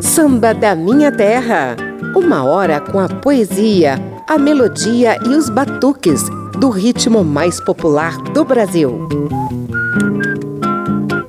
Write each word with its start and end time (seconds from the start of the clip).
Samba 0.00 0.54
da 0.54 0.74
Minha 0.76 1.10
Terra. 1.10 1.76
Uma 2.14 2.44
hora 2.44 2.80
com 2.80 3.00
a 3.00 3.08
poesia, 3.08 3.96
a 4.28 4.38
melodia 4.38 5.18
e 5.24 5.30
os 5.30 5.50
batuques 5.50 6.22
do 6.58 6.70
ritmo 6.70 7.24
mais 7.24 7.60
popular 7.60 8.16
do 8.32 8.44
Brasil. 8.44 9.08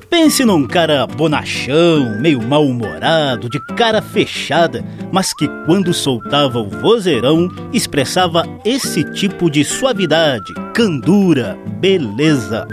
Pense 0.08 0.44
num 0.44 0.66
cara 0.66 1.06
bonachão, 1.06 2.20
meio 2.20 2.40
mal-humorado, 2.42 3.48
de 3.48 3.58
cara 3.74 4.00
fechada, 4.00 4.84
mas 5.10 5.34
que 5.34 5.48
quando 5.66 5.92
soltava 5.92 6.60
o 6.60 6.68
vozeirão 6.68 7.48
expressava 7.72 8.46
esse 8.64 9.02
tipo 9.12 9.50
de 9.50 9.64
suavidade, 9.64 10.52
candura, 10.74 11.58
beleza. 11.80 12.68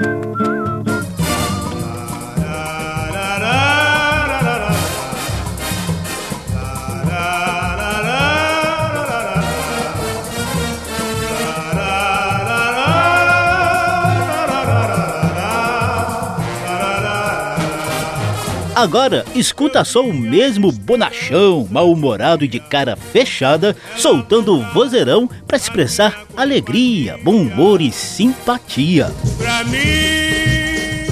Agora, 18.77 19.25
escuta 19.33 19.83
só 19.83 20.03
o 20.05 20.13
mesmo 20.13 20.71
bonachão, 20.71 21.67
mal-humorado 21.71 22.45
e 22.45 22.47
de 22.47 22.59
cara 22.59 22.95
fechada, 22.95 23.75
soltando 23.97 24.53
o 24.53 24.63
vozeirão 24.71 25.27
para 25.47 25.57
expressar 25.57 26.27
alegria, 26.37 27.19
bom 27.23 27.37
humor 27.37 27.81
e 27.81 27.91
simpatia. 27.91 29.11
Pra 29.35 29.63
mim, 29.63 31.07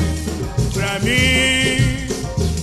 pra 0.76 1.00
mim, 1.00 2.06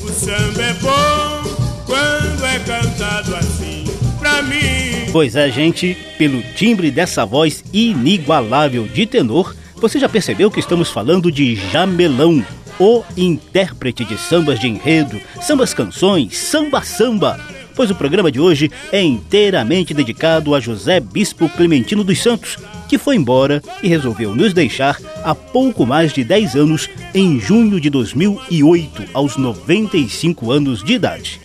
o 0.05 0.09
samba 0.09 0.63
é 0.63 0.73
bom 0.75 1.51
quando 1.85 2.45
é 2.45 2.61
cantado 2.61 3.35
assim. 3.35 3.83
Pra 4.21 4.41
mim. 4.43 5.11
Pois 5.11 5.35
é, 5.35 5.51
gente, 5.51 5.97
pelo 6.17 6.41
timbre 6.55 6.93
dessa 6.93 7.27
voz 7.27 7.65
inigualável 7.73 8.87
de 8.87 9.05
tenor, 9.05 9.53
você 9.75 9.99
já 9.99 10.09
percebeu 10.09 10.49
que 10.49 10.61
estamos 10.61 10.91
falando 10.91 11.33
de 11.33 11.57
Jamelão 11.73 12.47
o 12.83 13.05
intérprete 13.17 14.05
de 14.05 14.19
sambas 14.19 14.59
de 14.59 14.67
enredo, 14.67 15.21
sambas 15.41 15.73
canções, 15.73 16.37
samba 16.37 16.83
samba. 16.83 17.39
Pois 17.77 17.93
o 17.93 17.95
programa 17.95 18.31
de 18.31 18.41
hoje 18.41 18.73
é 18.91 19.01
inteiramente 19.01 19.95
dedicado 19.95 20.53
a 20.53 20.59
José 20.59 20.99
Bispo 20.99 21.49
Clementino 21.49 22.03
dos 22.03 22.21
Santos, 22.21 22.59
que 22.89 22.99
foi 22.99 23.15
embora 23.15 23.63
e 23.85 23.89
resolveu 23.89 24.35
nos 24.35 24.53
deixar 24.53 24.99
há 25.23 25.33
pouco 25.33 25.87
mais 25.87 26.13
de 26.13 26.25
10 26.25 26.57
anos, 26.57 26.91
em 27.15 27.39
junho 27.39 27.81
de 27.81 27.89
2008, 27.89 29.05
aos 29.15 29.37
95 29.37 30.51
anos 30.51 30.83
de 30.83 30.95
idade. 30.95 31.41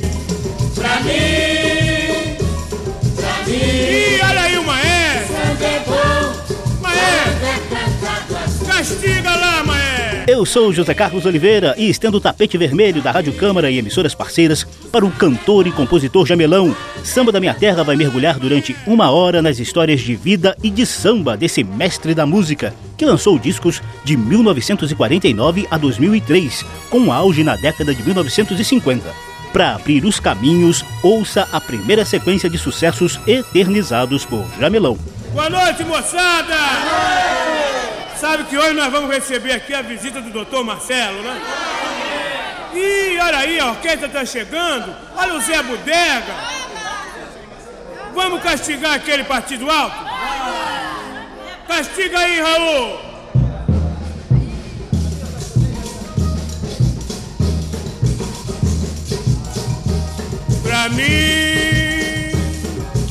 Pra 0.74 1.00
mim, 1.02 2.36
pra 3.16 3.44
mim. 3.46 4.07
Eu 10.28 10.46
sou 10.46 10.74
José 10.74 10.94
Carlos 10.94 11.26
Oliveira 11.26 11.74
e 11.78 11.90
estendo 11.90 12.18
o 12.18 12.20
tapete 12.20 12.58
vermelho 12.58 13.02
da 13.02 13.12
Rádio 13.12 13.32
Câmara 13.32 13.72
e 13.72 13.78
emissoras 13.78 14.14
parceiras 14.14 14.68
para 14.92 15.06
o 15.06 15.10
cantor 15.10 15.66
e 15.66 15.72
compositor 15.72 16.26
Jamelão. 16.26 16.76
Samba 17.02 17.32
da 17.32 17.40
Minha 17.40 17.54
Terra 17.54 17.82
vai 17.82 17.96
mergulhar 17.96 18.38
durante 18.38 18.76
uma 18.86 19.10
hora 19.10 19.42
nas 19.42 19.58
histórias 19.58 20.02
de 20.02 20.16
vida 20.16 20.54
e 20.62 20.70
de 20.70 20.86
samba 20.86 21.38
desse 21.38 21.64
mestre 21.64 22.14
da 22.14 22.26
música, 22.26 22.74
que 22.98 23.06
lançou 23.06 23.40
discos 23.40 23.82
de 24.04 24.18
1949 24.18 25.66
a 25.72 25.78
2003, 25.78 26.66
com 26.90 27.10
auge 27.10 27.42
na 27.42 27.56
década 27.56 27.96
de 27.96 28.04
1950. 28.04 29.10
Para 29.54 29.76
abrir 29.76 30.04
os 30.04 30.20
caminhos, 30.20 30.84
ouça 31.02 31.48
a 31.54 31.62
primeira 31.62 32.04
sequência 32.04 32.50
de 32.50 32.58
sucessos 32.58 33.18
eternizados 33.26 34.26
por 34.26 34.46
Jamelão. 34.60 34.98
Boa 35.32 35.50
noite, 35.50 35.86
moçada! 35.86 37.57
Sabe 38.20 38.46
que 38.46 38.58
hoje 38.58 38.74
nós 38.74 38.92
vamos 38.92 39.14
receber 39.14 39.52
aqui 39.52 39.76
a 39.76 39.84
visita 39.84 40.20
do 40.20 40.32
doutor 40.32 40.64
Marcelo, 40.64 41.22
né? 41.22 41.40
E 42.74 43.20
olha 43.20 43.38
aí, 43.38 43.60
a 43.60 43.68
orquestra 43.68 44.08
está 44.08 44.26
chegando. 44.26 44.96
Olha 45.16 45.36
o 45.36 45.42
Zé 45.42 45.62
Bodega. 45.62 46.34
Vamos 48.16 48.42
castigar 48.42 48.96
aquele 48.96 49.24
partido 49.24 49.70
alto? 49.70 50.04
Castiga 51.68 52.18
aí, 52.18 52.42
Raul. 52.42 53.00
Pra 60.64 60.90
mim, 60.90 61.06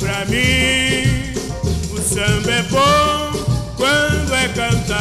pra 0.00 0.24
mim, 0.24 1.94
o 1.94 2.00
samba 2.00 2.52
é 2.52 2.62
bom 2.62 3.15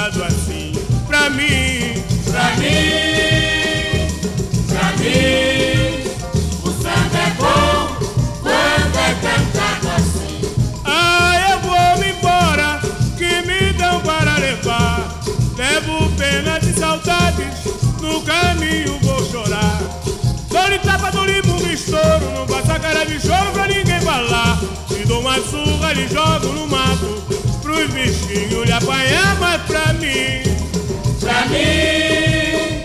cantado 0.06 0.24
assim. 0.24 0.72
Pra 1.08 1.30
mim, 1.30 2.04
pra 2.30 2.56
mim, 2.58 4.08
pra 4.68 4.92
mim, 4.98 6.04
o 6.64 6.70
samba 6.82 7.18
é 7.18 7.32
bom 7.38 7.96
quando 8.42 8.98
é 8.98 9.14
cantado 9.22 9.90
assim. 9.96 10.42
Ah, 10.84 11.52
eu 11.52 11.60
vou 11.60 11.98
me 12.00 12.12
embora, 12.12 12.80
que 13.18 13.48
me 13.48 13.74
dão 13.74 14.00
para 14.02 14.38
levar. 14.38 15.22
Levo 15.58 16.12
pena 16.18 16.60
de 16.60 16.74
saudades, 16.74 17.66
no 18.02 18.22
caminho 18.22 19.00
vou 19.02 19.26
chorar. 19.26 19.82
Dou-lhe 20.50 20.80
tapa, 20.80 21.12
dou-lhe 21.12 21.42
um 21.42 21.72
estouro, 21.72 22.32
não 22.36 22.48
faça 22.48 22.80
cara 22.80 23.06
de 23.06 23.20
choro 23.20 23.52
pra 23.54 23.68
ninguém 23.68 24.02
falar. 24.02 24.60
Me 24.92 25.06
dou 25.06 25.22
uma 25.22 25.36
surra, 25.36 25.94
lhe 25.94 26.08
jogo 26.08 26.48
no 26.54 26.68
mato 26.68 27.35
pros 27.96 28.18
bichinhos 28.18 28.66
lhe 28.66 28.72
apanhar, 28.74 29.40
mas 29.40 29.62
pra 29.64 29.94
mim, 29.94 30.44
pra 31.22 31.46
mim, 31.46 32.84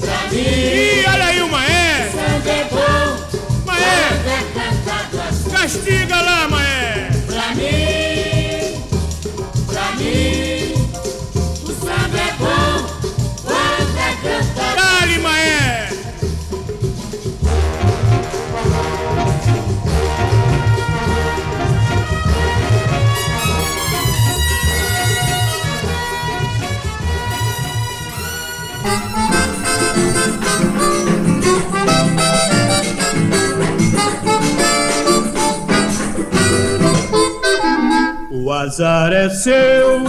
pra 0.00 0.28
mim. 0.30 0.38
E 0.38 1.04
olha 1.06 1.24
aí 1.26 1.40
o 1.40 1.48
Maé. 1.48 2.10
Sangue 2.12 2.48
é 2.50 2.68
bom. 2.70 3.16
Maé. 3.64 4.08
Castiga 5.52 6.20
lá, 6.20 6.48
Maé. 6.48 7.10
Pra 7.26 7.54
mim, 7.54 8.82
pra 9.66 9.92
mim. 9.96 10.74
O 11.62 11.68
samba 11.68 12.18
é 12.18 12.32
bom 12.38 12.86
quando 13.44 13.98
é 13.98 14.16
cantado. 14.22 14.76
Dale, 14.76 15.18
Maé. 15.18 15.63
Azar 38.74 39.12
é 39.12 39.30
seu 39.30 40.02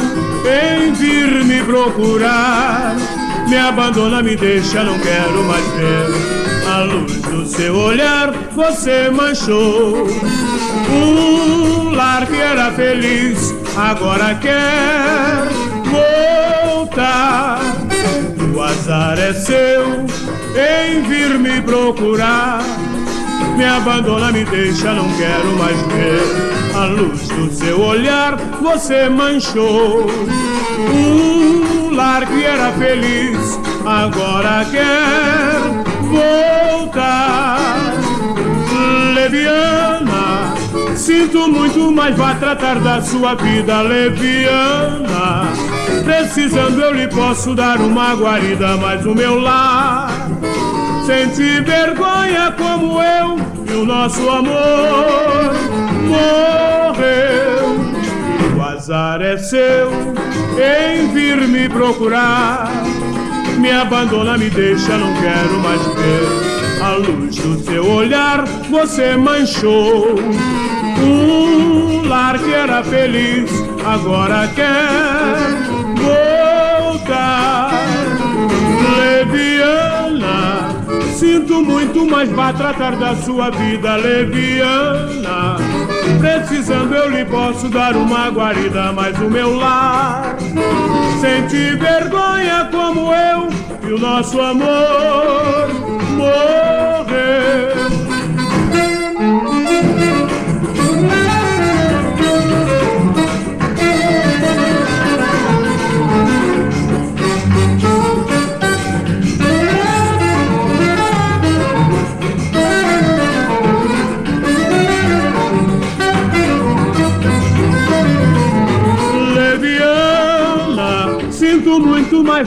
em 0.44 0.92
vir 0.94 1.46
me 1.46 1.62
procurar. 1.64 2.96
Me 3.48 3.58
abandona, 3.58 4.24
me 4.24 4.36
deixa, 4.36 4.84
não 4.84 4.98
quero 4.98 5.44
mais 5.44 5.64
ver. 5.74 6.08
A 6.68 6.82
luz 6.82 7.14
do 7.22 7.46
seu 7.46 7.76
olhar 7.76 8.32
você 8.56 9.12
manchou. 9.12 10.08
Um 10.90 11.92
lar 11.92 12.26
que 12.26 12.38
era 12.38 12.72
feliz 12.72 13.54
agora 13.78 14.34
quer 14.34 15.48
voltar. 16.66 17.60
O 18.52 18.62
azar 18.64 19.20
é 19.20 19.32
seu 19.32 20.08
em 20.58 21.04
vir 21.04 21.38
me 21.38 21.62
procurar. 21.62 22.64
Me 23.56 23.64
abandona, 23.64 24.32
me 24.32 24.44
deixa, 24.44 24.92
não 24.92 25.08
quero 25.18 25.56
mais 25.56 25.80
ver. 25.94 26.55
A 26.76 26.88
luz 26.88 27.30
do 27.30 27.50
seu 27.54 27.80
olhar 27.80 28.36
você 28.62 29.08
manchou. 29.08 30.08
Um 30.94 31.96
lar 31.96 32.26
que 32.26 32.44
era 32.44 32.74
feliz 32.74 33.58
agora 33.86 34.66
quer 34.70 35.56
voltar. 36.02 37.94
Leviana, 39.14 40.54
sinto 40.98 41.48
muito, 41.48 41.90
mas 41.94 42.14
vá 42.18 42.36
tratar 42.36 42.78
da 42.80 43.02
sua 43.02 43.36
vida 43.36 43.82
leviana. 43.82 45.48
Precisando 46.04 46.82
eu 46.82 46.94
lhe 46.94 47.08
posso 47.08 47.56
dar 47.56 47.80
uma 47.80 48.14
guarida, 48.16 48.76
mas 48.76 49.06
o 49.06 49.16
meu 49.16 49.40
lar 49.40 50.12
sente 51.06 51.62
vergonha 51.62 52.54
como 52.58 53.02
eu 53.02 53.38
e 53.66 53.74
o 53.78 53.86
nosso 53.86 54.30
amor 54.30 55.55
morreu. 56.06 57.76
O 58.58 58.62
azar 58.62 59.22
é 59.22 59.38
seu 59.38 59.90
em 60.58 61.08
vir 61.14 61.48
me 61.48 61.68
procurar. 61.70 62.70
Me 63.58 63.72
abandona, 63.72 64.38
me 64.38 64.50
deixa, 64.50 64.98
não 64.98 65.14
quero 65.22 65.60
mais 65.60 65.82
ver. 65.82 66.56
A 66.84 66.96
luz 66.96 67.36
do 67.38 67.58
seu 67.64 67.90
olhar 67.90 68.46
você 68.70 69.16
manchou. 69.16 70.16
Um 71.02 72.08
lar 72.08 72.38
que 72.40 72.54
era 72.54 72.84
feliz 72.84 73.52
agora 73.86 74.48
quer 74.56 75.38
voltar. 76.94 77.72
Leviana, 79.00 80.70
sinto 81.14 81.64
muito, 81.64 82.06
mas 82.06 82.30
vá 82.30 82.54
tratar 82.54 82.96
da 82.96 83.16
sua 83.16 83.50
vida 83.52 83.96
leviana. 83.96 85.58
Precisando 86.26 86.96
eu 86.96 87.08
lhe 87.12 87.24
posso 87.24 87.70
dar 87.70 87.96
uma 87.96 88.32
guarida, 88.32 88.92
mas 88.92 89.16
o 89.20 89.30
meu 89.30 89.56
lar 89.58 90.36
sente 91.22 91.76
vergonha 91.76 92.68
como 92.72 93.14
eu 93.14 93.48
e 93.88 93.94
o 93.94 94.00
nosso 94.00 94.42
amor 94.42 95.70
morrer. 96.18 96.65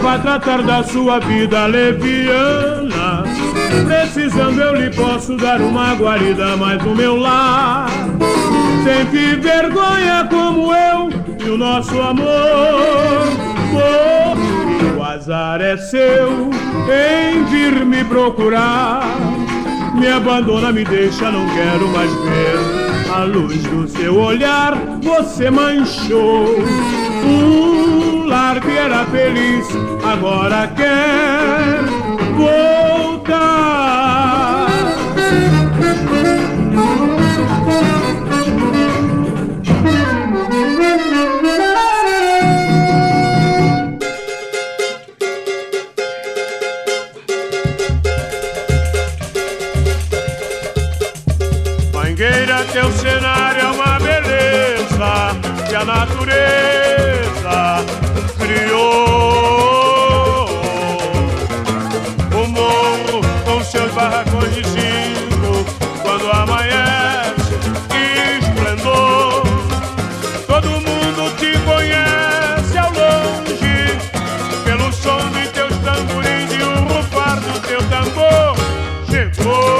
Vai 0.08 0.22
tratar 0.22 0.62
da 0.62 0.82
sua 0.82 1.18
vida 1.18 1.66
leviana. 1.66 3.24
Precisando 3.86 4.58
eu 4.58 4.74
lhe 4.74 4.90
posso 4.96 5.36
dar 5.36 5.60
uma 5.60 5.94
guarida, 5.96 6.56
mas 6.56 6.82
o 6.82 6.94
meu 6.94 7.14
lar 7.16 7.90
sente 8.84 9.36
vergonha 9.36 10.26
como 10.30 10.72
eu 10.72 11.10
e 11.46 11.50
o 11.50 11.58
nosso 11.58 12.00
amor. 12.00 13.28
O 14.96 15.02
azar 15.02 15.60
é 15.60 15.76
seu 15.76 16.48
em 16.88 17.44
vir 17.44 17.84
me 17.84 18.02
procurar. 18.04 19.02
Me 19.94 20.08
abandona, 20.08 20.72
me 20.72 20.86
deixa, 20.86 21.30
não 21.30 21.46
quero 21.50 21.86
mais 21.88 22.10
ver. 22.14 23.12
A 23.14 23.24
luz 23.24 23.62
do 23.64 23.86
seu 23.86 24.18
olhar 24.18 24.74
você 25.02 25.50
manchou. 25.50 26.46
Um 27.26 27.87
lar 28.28 28.60
que 28.60 28.76
era 28.76 29.04
feliz 29.06 29.66
agora 30.04 30.68
quer 30.76 31.84
voltar. 32.36 33.77
Chegou. 79.18 79.77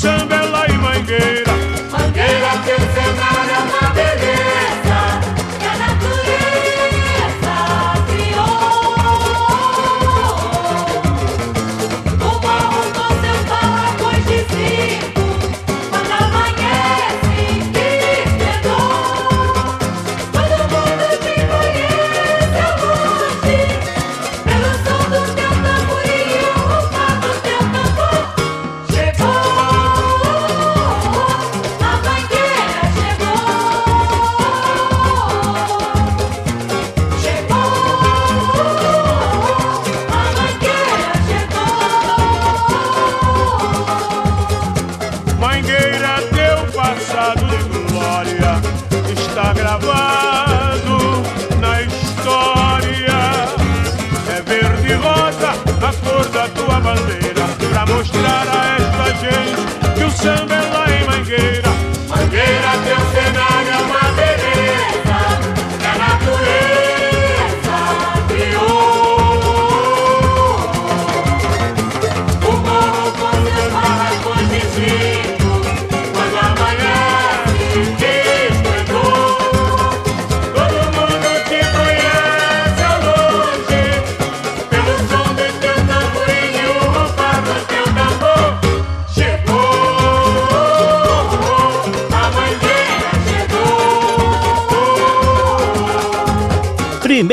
Samba 0.00 0.34
é 0.34 0.42
lá 0.46 0.66
em 0.66 0.78
Mangueira. 0.78 1.52
Mangueira, 1.90 2.58
teu 2.64 2.78
cenário 2.78 2.89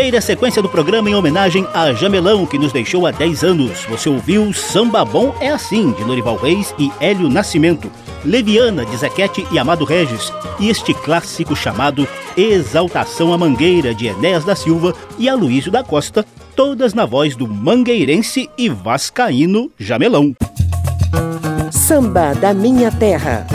primeira 0.08 0.22
sequência 0.22 0.62
do 0.62 0.70
programa 0.70 1.10
em 1.10 1.16
homenagem 1.16 1.68
a 1.74 1.92
Jamelão, 1.92 2.46
que 2.46 2.58
nos 2.58 2.72
deixou 2.72 3.06
há 3.06 3.12
10 3.12 3.44
anos. 3.44 3.84
Você 3.90 4.08
ouviu 4.08 4.54
Samba 4.54 5.04
Bom 5.04 5.36
é 5.42 5.50
Assim, 5.50 5.92
de 5.92 6.06
Norival 6.06 6.38
Reis 6.38 6.74
e 6.80 6.90
Hélio 7.02 7.28
Nascimento, 7.28 7.92
Leviana, 8.24 8.86
de 8.86 8.96
Zequete 8.96 9.46
e 9.52 9.60
Amado 9.60 9.84
Regis, 9.84 10.32
e 10.62 10.70
este 10.70 10.94
clássico 10.94 11.58
chamado 11.58 12.08
Exaltação 12.38 13.34
à 13.34 13.38
Mangueira, 13.38 13.94
de 13.94 14.08
Enéas 14.08 14.46
da 14.46 14.56
Silva 14.56 14.96
e 15.20 15.28
Aloísio 15.28 15.74
da 15.74 15.84
Costa, 15.84 16.26
todas 16.56 16.94
na 16.94 17.06
voz 17.06 17.36
do 17.36 17.46
mangueirense 17.46 18.50
e 18.58 18.70
vascaíno 18.70 19.70
Jamelão. 19.78 20.34
Samba 21.70 22.34
da 22.34 22.54
Minha 22.54 22.90
Terra. 22.94 23.46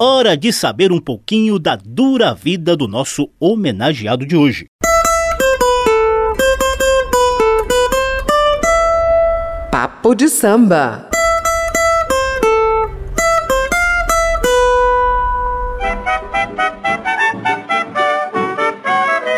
Hora 0.00 0.36
de 0.36 0.52
saber 0.52 0.92
um 0.92 1.00
pouquinho 1.00 1.58
da 1.58 1.76
dura 1.76 2.32
vida 2.32 2.76
do 2.76 2.86
nosso 2.86 3.28
homenageado 3.38 4.24
de 4.24 4.36
hoje. 4.36 4.66
Papo 9.88 10.14
de 10.14 10.28
samba. 10.28 11.08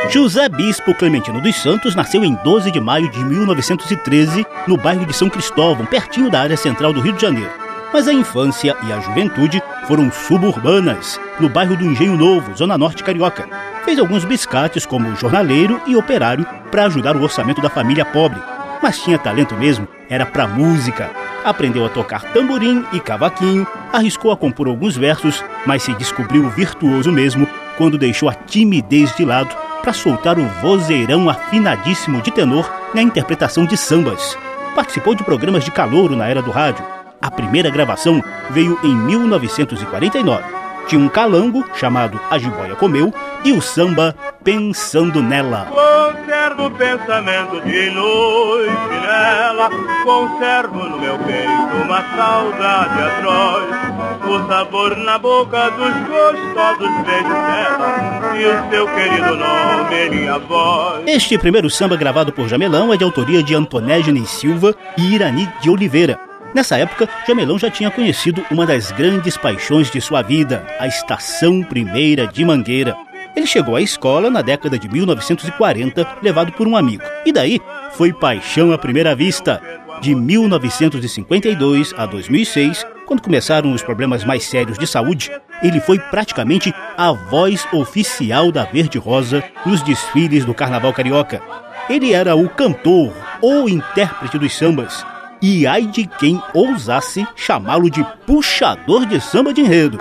José 0.09 0.49
Bispo 0.49 0.93
Clementino 0.93 1.41
dos 1.41 1.55
Santos 1.55 1.95
nasceu 1.95 2.25
em 2.25 2.35
12 2.35 2.73
de 2.73 2.81
maio 2.81 3.09
de 3.09 3.25
1913 3.25 4.45
no 4.67 4.77
bairro 4.77 5.07
de 5.07 5.13
São 5.13 5.31
Cristóvão, 5.31 5.87
pertinho 5.87 6.29
da 6.29 6.41
área 6.41 6.57
central 6.57 6.93
do 6.93 7.01
Rio 7.01 7.13
de 7.13 7.23
Janeiro. 7.23 7.53
Mas 7.93 8.09
a 8.09 8.13
infância 8.13 8.77
e 8.89 8.93
a 8.93 8.99
juventude 8.99 9.63
foram 9.87 10.11
suburbanas, 10.11 11.21
no 11.39 11.49
bairro 11.49 11.77
do 11.77 11.85
Engenho 11.85 12.17
Novo, 12.17 12.57
zona 12.57 12.77
norte 12.77 13.05
carioca. 13.05 13.49
Fez 13.85 14.01
alguns 14.01 14.25
biscates 14.25 14.85
como 14.85 15.15
jornaleiro 15.15 15.81
e 15.87 15.95
operário 15.95 16.45
para 16.73 16.87
ajudar 16.87 17.17
o 17.17 17.23
orçamento 17.23 17.63
da 17.63 17.71
família 17.71 18.05
pobre. 18.05 18.43
Mas 18.83 18.99
tinha 19.01 19.19
talento 19.19 19.55
mesmo, 19.55 19.87
era 20.11 20.27
para 20.27 20.47
música. 20.47 21.11
Aprendeu 21.45 21.87
a 21.87 21.89
tocar 21.89 22.23
tamborim 22.33 22.85
e 22.93 23.01
cavaquinho, 23.01 23.67
arriscou 23.93 24.31
a 24.31 24.37
compor 24.37 24.67
alguns 24.67 24.97
versos, 24.97 25.43
mas 25.65 25.83
se 25.83 25.95
descobriu 25.95 26.51
virtuoso 26.51 27.11
mesmo 27.11 27.49
quando 27.79 27.97
deixou 27.97 28.29
a 28.29 28.35
timidez 28.35 29.15
de 29.17 29.25
lado 29.25 29.57
para 29.81 29.93
soltar 29.95 30.39
o 30.39 30.45
vozeirão 30.61 31.31
afinadíssimo 31.31 32.21
de 32.21 32.31
tenor 32.31 32.71
na 32.93 33.01
interpretação 33.01 33.65
de 33.65 33.77
sambas. 33.77 34.37
Participou 34.75 35.15
de 35.15 35.25
programas 35.25 35.65
de 35.65 35.71
calouro 35.71 36.15
na 36.15 36.27
era 36.27 36.43
do 36.43 36.51
rádio. 36.51 36.85
A 37.23 37.31
primeira 37.31 37.71
gravação 37.71 38.23
veio 38.51 38.79
em 38.83 38.95
1949. 38.95 40.45
Tinha 40.91 41.01
um 41.01 41.09
calango 41.09 41.65
chamado 41.77 42.21
A 42.29 42.37
Jiboia 42.37 42.75
Comeu 42.75 43.15
e 43.45 43.53
o 43.53 43.63
samba 43.63 44.13
Pensando 44.43 45.23
Nela. 45.23 45.69
Conservo 45.71 46.67
o 46.67 46.71
pensamento 46.73 47.61
de 47.61 47.91
noite 47.91 48.75
nela, 49.01 49.71
conservo 50.03 50.89
no 50.89 50.99
meu 50.99 51.17
peito 51.21 51.77
uma 51.85 52.03
saudade 52.17 53.03
atroz 53.05 53.91
o 54.29 54.49
sabor 54.49 54.97
na 54.97 55.17
boca 55.17 55.71
dos 55.71 55.95
gostosos 56.09 57.05
beijos 57.07 57.29
dela 57.29 58.37
e 58.37 58.47
o 58.47 58.71
seu 58.71 58.87
querido 58.89 59.37
nome 59.37 59.95
em 59.95 60.11
minha 60.11 60.39
voz. 60.41 61.05
Este 61.07 61.39
primeiro 61.39 61.71
samba 61.71 61.97
gravado 61.97 62.33
por 62.33 62.49
Jamelão 62.49 62.93
é 62.93 62.97
de 62.97 63.05
autoria 63.05 63.45
de 63.45 63.55
Antonégine 63.55 64.27
Silva 64.27 64.75
e 64.99 65.15
Irani 65.15 65.49
de 65.61 65.71
Oliveira. 65.71 66.30
Nessa 66.53 66.77
época, 66.77 67.09
Jamelão 67.27 67.59
já 67.59 67.71
tinha 67.71 67.91
conhecido 67.91 68.45
uma 68.51 68.67
das 68.67 68.91
grandes 68.91 69.37
paixões 69.37 69.89
de 69.89 70.01
sua 70.01 70.21
vida, 70.21 70.67
a 70.81 70.87
Estação 70.87 71.63
Primeira 71.63 72.27
de 72.27 72.45
Mangueira. 72.45 72.97
Ele 73.37 73.47
chegou 73.47 73.77
à 73.77 73.81
escola 73.81 74.29
na 74.29 74.43
década 74.43 74.77
de 74.77 74.89
1940, 74.89 76.19
levado 76.21 76.51
por 76.53 76.67
um 76.67 76.77
amigo. 76.77 77.05
E 77.25 77.33
daí 77.33 77.61
foi 77.93 78.13
paixão 78.13 78.73
à 78.73 78.79
primeira 78.79 79.15
vista. 79.15 79.63
De 80.01 80.13
1952 80.15 81.95
a 81.97 82.07
2006, 82.07 82.85
quando 83.07 83.23
começaram 83.23 83.73
os 83.73 83.83
problemas 83.83 84.25
mais 84.25 84.45
sérios 84.45 84.79
de 84.79 84.87
saúde, 84.87 85.31
ele 85.63 85.79
foi 85.79 85.99
praticamente 85.99 86.75
a 86.97 87.13
voz 87.13 87.65
oficial 87.73 88.51
da 88.51 88.65
Verde 88.65 88.99
Rosa 88.99 89.45
nos 89.65 89.83
desfiles 89.83 90.45
do 90.45 90.55
Carnaval 90.55 90.93
Carioca. 90.93 91.41
Ele 91.89 92.13
era 92.13 92.35
o 92.35 92.49
cantor 92.49 93.13
ou 93.41 93.69
intérprete 93.69 94.39
dos 94.39 94.57
sambas. 94.57 95.05
E 95.43 95.67
ai 95.67 95.87
de 95.87 96.07
quem 96.07 96.43
ousasse 96.53 97.27
chamá-lo 97.35 97.91
de 97.91 98.05
puxador 98.27 99.07
de 99.07 99.21
samba 99.21 99.55
de 99.55 99.63
enredo. 99.63 99.99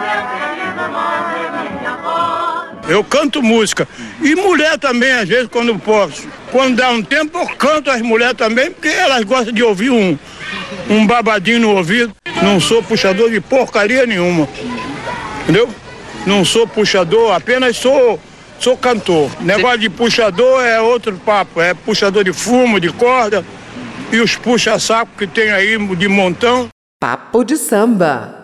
Eu 2.89 3.03
canto 3.03 3.41
música. 3.41 3.88
E 4.22 4.36
mulher 4.36 4.77
também, 4.77 5.12
às 5.12 5.29
vezes, 5.29 5.48
quando 5.50 5.77
posso. 5.79 6.27
Quando 6.51 6.77
dá 6.77 6.89
um 6.89 7.01
tempo, 7.01 7.38
eu 7.38 7.48
canto 7.55 7.89
as 7.89 8.01
mulheres 8.01 8.36
também, 8.36 8.72
porque 8.72 8.89
elas 8.89 9.24
gostam 9.24 9.53
de 9.53 9.63
ouvir 9.63 9.91
um, 9.91 10.17
um 10.89 11.08
babadinho 11.08 11.60
no 11.60 11.75
ouvido. 11.75 12.13
Não 12.41 12.60
sou 12.60 12.84
puxador 12.84 13.29
de 13.29 13.39
porcaria 13.39 14.05
nenhuma. 14.05 14.48
Entendeu? 15.43 15.69
Não 16.25 16.43
sou 16.43 16.67
puxador, 16.67 17.34
apenas 17.34 17.77
sou 17.77 18.19
sou 18.60 18.75
cantor. 18.75 19.31
Negócio 19.39 19.79
de 19.79 19.89
puxador 19.89 20.62
é 20.62 20.81
outro 20.81 21.15
papo, 21.25 21.62
é 21.62 21.74
puxador 21.74 22.25
de 22.25 22.34
fumo, 22.34 22.77
de 22.77 22.89
corda 22.89 23.46
e 24.12 24.20
os 24.20 24.36
puxa-saco 24.36 25.12
que 25.18 25.28
tem 25.28 25.51
aí 25.51 25.78
de 25.96 26.08
montão. 26.08 26.68
Papo 27.00 27.44
de 27.44 27.58
samba. 27.58 28.36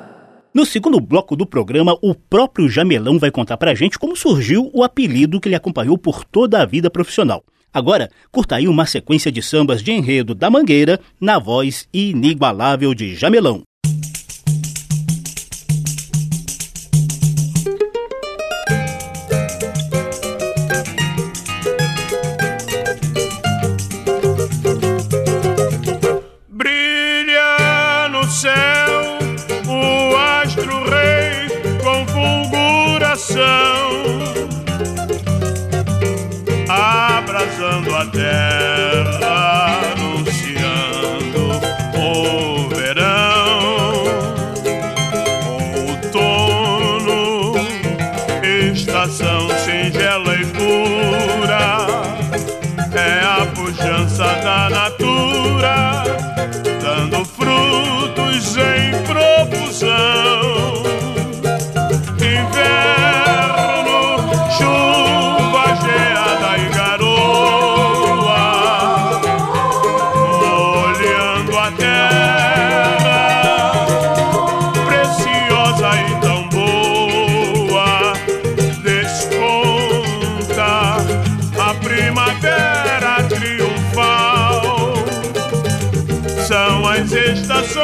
No 0.53 0.65
segundo 0.65 1.01
bloco 1.01 1.35
do 1.35 1.45
programa, 1.45 1.97
o 2.01 2.15
próprio 2.15 2.69
Jamelão 2.69 3.19
vai 3.19 3.29
contar 3.29 3.57
pra 3.57 3.75
gente 3.75 3.99
como 3.99 4.15
surgiu 4.15 4.69
o 4.73 4.83
apelido 4.83 5.41
que 5.41 5.49
lhe 5.49 5.55
acompanhou 5.55 5.97
por 5.97 6.23
toda 6.23 6.61
a 6.61 6.65
vida 6.65 6.89
profissional. 6.89 7.43
Agora, 7.73 8.09
curta 8.31 8.55
aí 8.55 8.67
uma 8.67 8.85
sequência 8.85 9.29
de 9.29 9.41
sambas 9.41 9.83
de 9.83 9.91
enredo 9.91 10.33
da 10.33 10.49
Mangueira 10.49 10.97
na 11.19 11.39
voz 11.39 11.89
inigualável 11.93 12.93
de 12.93 13.15
Jamelão. 13.15 13.63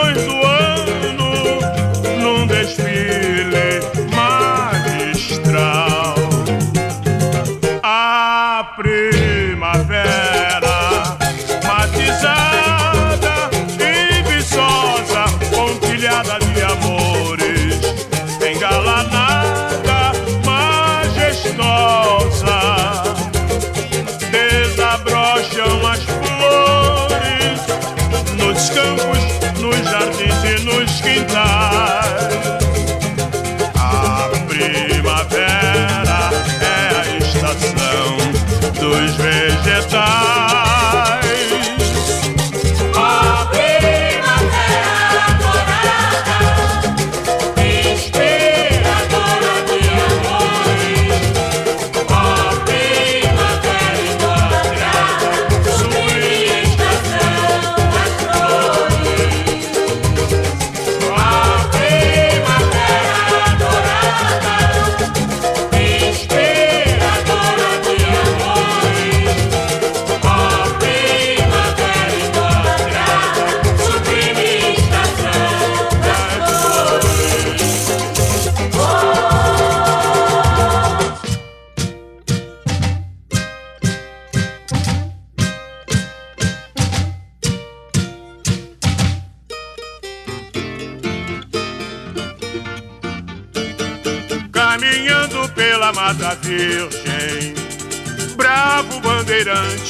Joyce. 0.01 0.40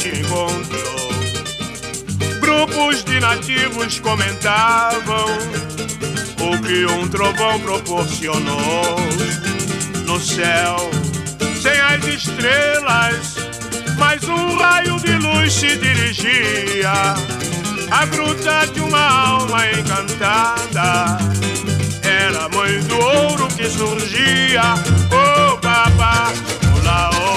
encontrou. 0.06 1.12
Grupos 2.40 3.04
de 3.04 3.20
nativos 3.20 4.00
comentavam 4.00 5.26
o 6.40 6.62
que 6.62 6.86
um 6.86 7.08
trovão 7.08 7.60
proporcionou. 7.60 8.96
No 10.06 10.20
céu, 10.20 10.90
sem 11.62 11.80
as 11.80 12.06
estrelas, 12.06 13.36
mas 13.98 14.24
um 14.24 14.58
raio 14.58 15.00
de 15.00 15.16
luz 15.18 15.54
se 15.54 15.78
dirigia 15.78 16.92
à 17.92 18.06
gruta 18.08 18.66
de 18.74 18.80
uma 18.80 19.28
alma 19.28 19.70
encantada. 19.72 21.18
Era 22.04 22.46
a 22.46 22.50
mãe 22.50 22.80
do 22.82 22.98
ouro 22.98 23.48
que 23.50 23.70
surgia, 23.70 24.74
oh 25.12 25.58
papá, 25.58 26.34
o 26.74 27.28
oh. 27.28 27.31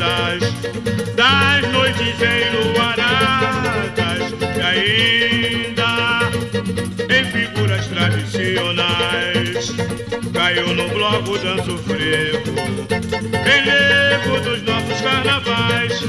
das 0.00 1.62
noites 1.72 2.16
enluaradas, 2.22 3.02
e 4.40 4.60
ainda 4.62 5.90
em 7.14 7.24
figuras 7.26 7.86
tradicionais. 7.86 9.74
Caiu 10.32 10.74
no 10.74 10.88
bloco 10.88 11.36
danço 11.38 11.76
frevo, 11.78 12.54
relevo 13.44 14.40
dos 14.40 14.62
nossos 14.62 15.00
carnavais. 15.02 16.00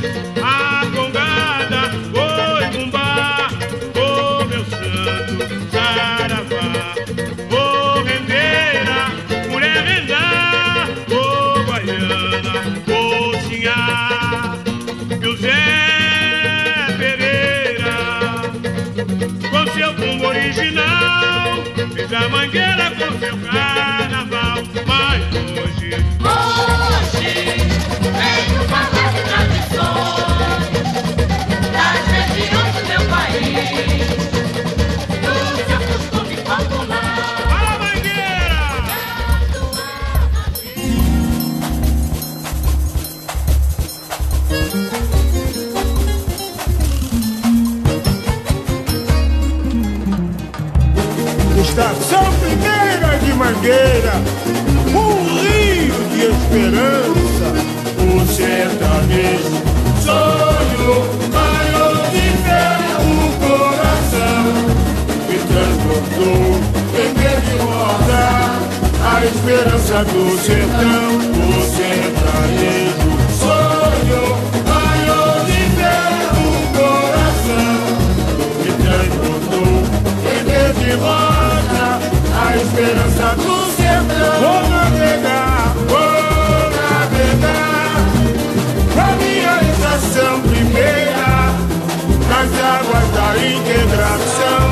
águas 92.79 93.07
da 93.11 93.29
integração. 93.37 94.67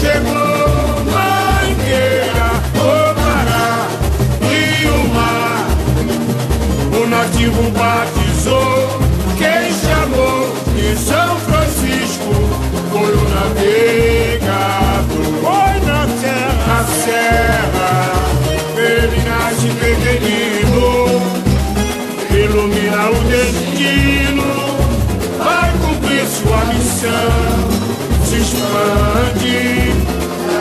Chegou 0.00 0.64
Mangueira, 1.12 2.50
o 2.76 2.86
Pará 3.20 3.72
e 4.40 4.52
o 4.86 4.98
mar. 5.14 5.66
O 6.98 7.02
nativo 7.06 7.62
batizou 7.70 9.00
quem 9.38 9.62
chamou 9.82 10.38
de 10.74 10.88
São 10.98 11.30
Francisco. 11.40 12.34
Foi 12.90 13.12
o 13.12 13.24
navegador. 13.34 14.52
Foi 15.42 15.74
na 15.86 16.02
terra, 16.20 16.62
na 16.66 16.80
serra, 17.04 17.90
peregrinagem 18.74 19.72
pequenino. 19.74 20.84
Ilumina 22.30 23.02
o 23.10 23.12
destino 23.28 24.51
sua 26.42 26.64
missão. 26.66 27.32
Se 28.24 28.36
expande 28.36 29.92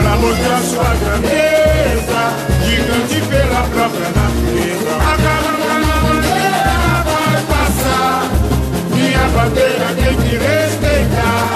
para 0.02 0.16
mostrar 0.18 0.62
sua 0.62 0.94
grandeza, 0.96 2.22
gigante 2.66 3.18
pela 3.28 3.62
própria 3.64 4.10
natureza. 4.10 4.92
A 4.98 5.18
caravana 5.18 5.94
bandeira 6.04 6.76
vai 7.06 7.40
passar, 7.52 8.20
minha 8.94 9.26
bandeira 9.36 9.88
tem 9.96 10.16
que 10.18 10.34
respeitar. 10.38 11.50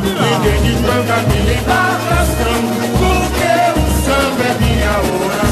Ninguém 0.00 0.58
desbanca 0.62 1.16
minha 1.28 1.54
embarcação, 1.58 2.58
porque 2.98 3.52
o 3.78 3.86
samba 4.04 4.44
é 4.44 4.54
minha 4.60 4.94
oração. 5.26 5.47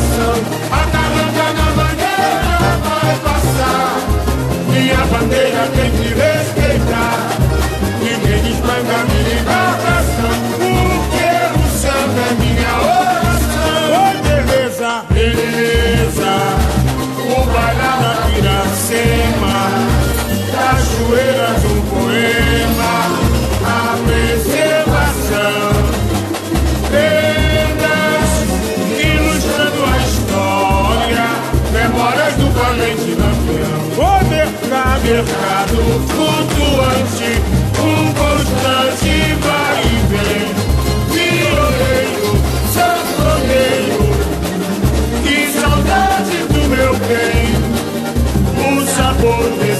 O 47.08 48.86
sabor 48.86 49.48
desse 49.60 49.75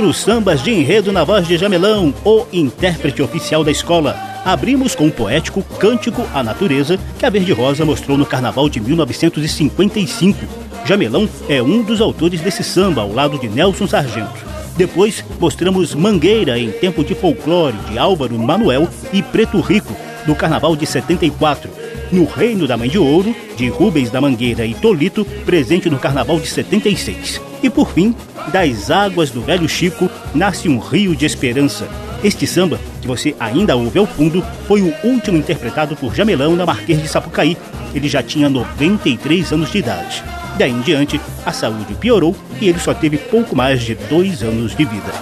Quatro 0.00 0.14
sambas 0.14 0.62
de 0.62 0.70
enredo 0.70 1.12
na 1.12 1.24
voz 1.24 1.46
de 1.46 1.58
Jamelão, 1.58 2.14
o 2.24 2.46
intérprete 2.50 3.20
oficial 3.20 3.62
da 3.62 3.70
escola. 3.70 4.16
Abrimos 4.46 4.94
com 4.94 5.08
o 5.08 5.12
poético 5.12 5.62
Cântico 5.78 6.26
à 6.32 6.42
Natureza, 6.42 6.98
que 7.18 7.26
a 7.26 7.28
Verde 7.28 7.52
Rosa 7.52 7.84
mostrou 7.84 8.16
no 8.16 8.24
Carnaval 8.24 8.66
de 8.70 8.80
1955. 8.80 10.38
Jamelão 10.86 11.28
é 11.50 11.62
um 11.62 11.82
dos 11.82 12.00
autores 12.00 12.40
desse 12.40 12.64
samba, 12.64 13.02
ao 13.02 13.12
lado 13.12 13.38
de 13.38 13.46
Nelson 13.46 13.86
Sargento. 13.86 14.42
Depois, 14.74 15.22
mostramos 15.38 15.94
Mangueira 15.94 16.58
em 16.58 16.70
Tempo 16.70 17.04
de 17.04 17.14
Folclore, 17.14 17.76
de 17.90 17.98
Álvaro 17.98 18.38
Manuel 18.38 18.88
e 19.12 19.22
Preto 19.22 19.60
Rico, 19.60 19.94
do 20.26 20.34
Carnaval 20.34 20.74
de 20.76 20.86
74. 20.86 21.70
No 22.10 22.24
Reino 22.24 22.66
da 22.66 22.74
Mãe 22.74 22.88
de 22.88 22.98
Ouro, 22.98 23.36
de 23.54 23.68
Rubens 23.68 24.10
da 24.10 24.18
Mangueira 24.18 24.64
e 24.64 24.72
Tolito, 24.72 25.26
presente 25.44 25.90
no 25.90 25.98
Carnaval 25.98 26.40
de 26.40 26.46
76. 26.46 27.49
E 27.62 27.68
por 27.68 27.92
fim, 27.92 28.14
das 28.52 28.90
águas 28.90 29.30
do 29.30 29.42
Velho 29.42 29.68
Chico, 29.68 30.08
nasce 30.34 30.68
um 30.68 30.78
rio 30.78 31.14
de 31.14 31.26
esperança. 31.26 31.88
Este 32.22 32.46
samba, 32.46 32.78
que 33.00 33.08
você 33.08 33.34
ainda 33.40 33.76
ouve 33.76 33.98
ao 33.98 34.06
fundo, 34.06 34.44
foi 34.66 34.82
o 34.82 34.94
último 35.04 35.38
interpretado 35.38 35.96
por 35.96 36.14
Jamelão 36.14 36.54
na 36.54 36.66
Marquês 36.66 37.00
de 37.00 37.08
Sapucaí. 37.08 37.56
Ele 37.94 38.08
já 38.08 38.22
tinha 38.22 38.48
93 38.48 39.52
anos 39.52 39.72
de 39.72 39.78
idade. 39.78 40.22
Daí 40.58 40.70
em 40.70 40.80
diante, 40.80 41.20
a 41.44 41.52
saúde 41.52 41.94
piorou 41.94 42.36
e 42.60 42.68
ele 42.68 42.78
só 42.78 42.92
teve 42.92 43.16
pouco 43.16 43.56
mais 43.56 43.80
de 43.80 43.94
dois 43.94 44.42
anos 44.42 44.76
de 44.76 44.84
vida. 44.84 45.12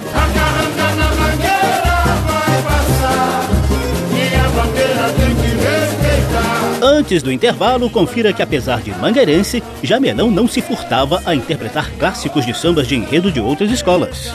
Antes 6.99 7.23
do 7.23 7.31
intervalo, 7.31 7.89
confira 7.89 8.33
que 8.33 8.41
apesar 8.41 8.81
de 8.81 8.91
mangueirense, 8.91 9.63
Jamelão 9.81 10.29
não 10.29 10.49
se 10.49 10.61
furtava 10.61 11.21
a 11.25 11.33
interpretar 11.33 11.89
clássicos 11.91 12.45
de 12.45 12.53
sambas 12.53 12.89
de 12.89 12.95
enredo 12.95 13.31
de 13.31 13.39
outras 13.39 13.71
escolas. 13.71 14.29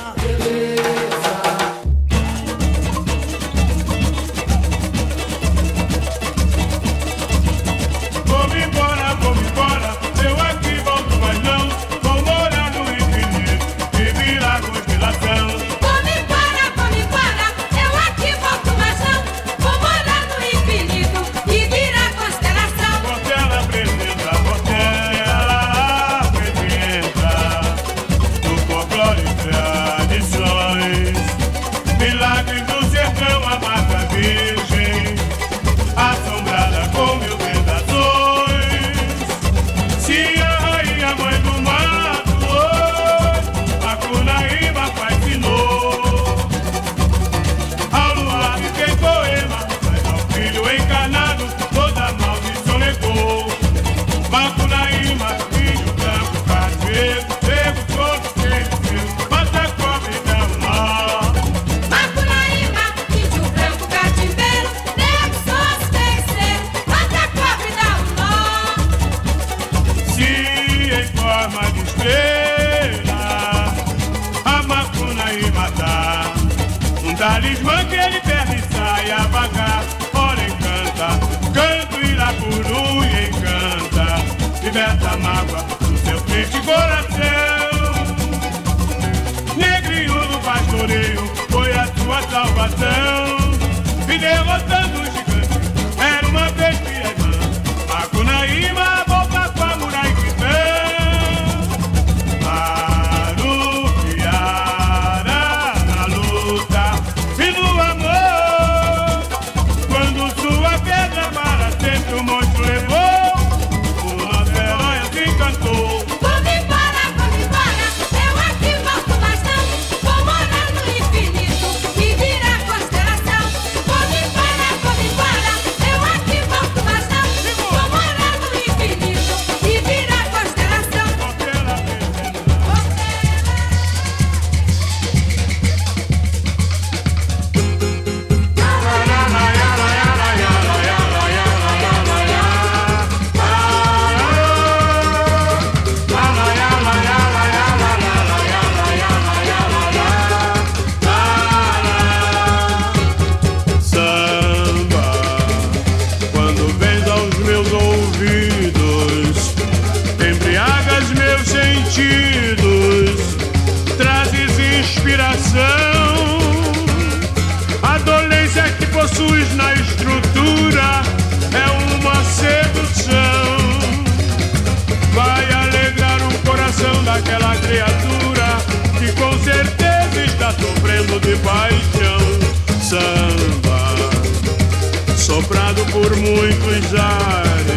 Ares 186.97 187.75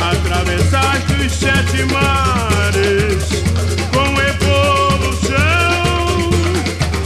atravessaste 0.00 1.12
os 1.14 1.32
sete 1.32 1.84
mares 1.92 3.28
com 3.92 4.08
evolução. 4.20 5.38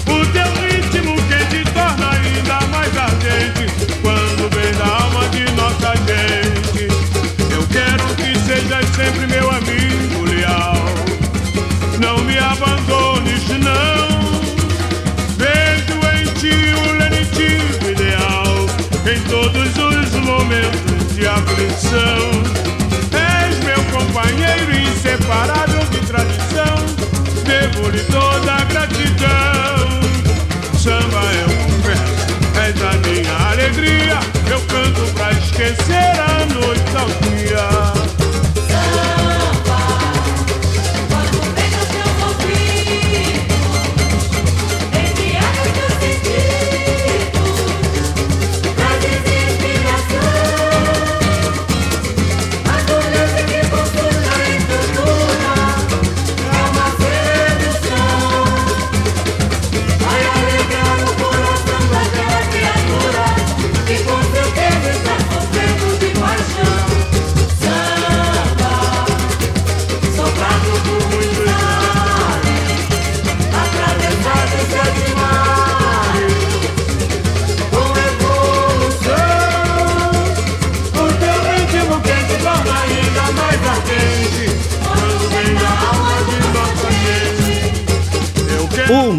O 0.07 0.27
teu 0.33 0.51
ritmo 0.63 1.15
que 1.29 1.41
te 1.47 1.65
torna 1.73 2.11
ainda 2.11 2.61
mais 2.69 2.97
ardente 2.97 3.67
quando 4.01 4.49
vem 4.55 4.73
da 4.75 4.87
alma 4.87 5.29
de 5.29 5.45
nossa 5.53 5.95
gente. 6.07 6.89
Eu 7.53 7.67
quero 7.69 8.05
que 8.17 8.39
sejas 8.41 8.87
sempre 8.95 9.27
meu 9.27 9.51
amigo 9.51 10.25
leal. 10.25 10.75
Não 12.01 12.19
me 12.25 12.39
abandones, 12.39 13.49
não. 13.59 14.41
Vejo 15.37 15.99
em 16.15 16.25
ti 16.39 16.75
o 16.75 16.93
lenitivo 16.99 17.91
ideal 17.91 18.67
em 19.07 19.21
todos 19.29 19.77
os 19.77 20.13
momentos 20.21 21.02
de 21.15 21.27
aflição 21.27 22.63
companheiro 24.13 24.73
inseparável 24.77 25.81
de 25.91 26.01
tradição, 26.07 26.77
devo-lhe 27.45 28.03
toda 28.05 28.55
a 28.55 28.65
gratidão. 28.65 30.01
Samba 30.79 31.23
eu 31.41 31.49
confesso, 31.65 32.13
és 32.61 32.83
a 32.83 32.93
minha 33.07 33.51
alegria, 33.51 34.19
eu 34.51 34.61
canto 34.63 35.13
pra 35.15 35.31
esquecer 35.33 36.21
a 36.21 36.47
noite 36.53 36.97
ao 36.97 37.09
dia. 37.31 38.02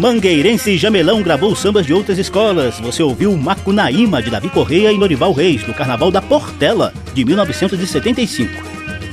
Mangueirense 0.04 0.76
Jamelão 0.76 1.22
gravou 1.22 1.56
sambas 1.56 1.86
de 1.86 1.94
outras 1.94 2.18
escolas. 2.18 2.78
Você 2.78 3.02
ouviu 3.02 3.34
Macunaíma, 3.38 4.22
de 4.22 4.28
Davi 4.28 4.50
Correia 4.50 4.92
e 4.92 4.98
Norival 4.98 5.32
Reis, 5.32 5.66
no 5.66 5.72
Carnaval 5.72 6.10
da 6.10 6.20
Portela, 6.20 6.92
de 7.14 7.24
1975. 7.24 8.52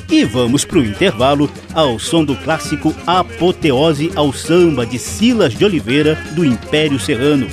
E 0.09 0.25
vamos 0.25 0.65
pro 0.65 0.83
intervalo 0.83 1.49
ao 1.73 1.97
som 1.97 2.25
do 2.25 2.35
clássico 2.35 2.93
Apoteose 3.07 4.11
ao 4.15 4.33
Samba, 4.33 4.85
de 4.85 4.99
Silas 4.99 5.53
de 5.53 5.63
Oliveira, 5.63 6.15
do 6.33 6.43
Império 6.43 6.99
Serrano. 6.99 7.47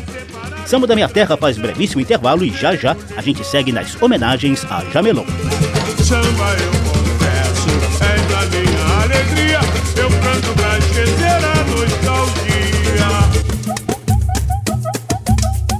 Samba 0.66 0.88
da 0.88 0.96
Minha 0.96 1.08
Terra 1.08 1.36
faz 1.36 1.56
brevíssimo 1.56 2.00
intervalo 2.00 2.44
e 2.44 2.50
já 2.50 2.74
já 2.74 2.96
a 3.16 3.22
gente 3.22 3.44
segue 3.46 3.70
nas 3.70 3.96
homenagens 4.02 4.66
a 4.68 4.84
Jamelão. 4.90 5.24
Samba 6.02 6.56
eu 6.60 6.97